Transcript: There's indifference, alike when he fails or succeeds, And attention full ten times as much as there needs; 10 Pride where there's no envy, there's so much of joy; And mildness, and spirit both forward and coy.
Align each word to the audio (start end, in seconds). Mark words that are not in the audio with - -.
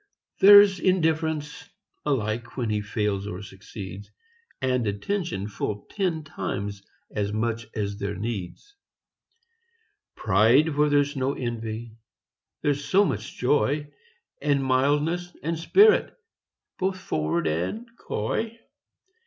There's 0.39 0.79
indifference, 0.79 1.69
alike 2.07 2.57
when 2.57 2.71
he 2.71 2.81
fails 2.81 3.27
or 3.27 3.43
succeeds, 3.43 4.09
And 4.59 4.87
attention 4.87 5.47
full 5.47 5.85
ten 5.91 6.23
times 6.23 6.81
as 7.11 7.31
much 7.31 7.67
as 7.75 7.97
there 7.97 8.15
needs; 8.15 8.75
10 10.15 10.15
Pride 10.23 10.69
where 10.69 10.89
there's 10.89 11.15
no 11.15 11.33
envy, 11.35 11.97
there's 12.63 12.83
so 12.83 13.05
much 13.05 13.29
of 13.31 13.37
joy; 13.37 13.91
And 14.41 14.63
mildness, 14.65 15.35
and 15.43 15.59
spirit 15.59 16.17
both 16.79 16.99
forward 16.99 17.45
and 17.45 17.85
coy. 17.95 18.57